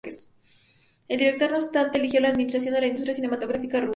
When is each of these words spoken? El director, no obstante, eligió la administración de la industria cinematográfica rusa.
El 1.07 1.19
director, 1.19 1.51
no 1.51 1.57
obstante, 1.57 1.99
eligió 1.99 2.21
la 2.21 2.29
administración 2.29 2.73
de 2.73 2.81
la 2.81 2.87
industria 2.87 3.13
cinematográfica 3.13 3.79
rusa. 3.81 3.89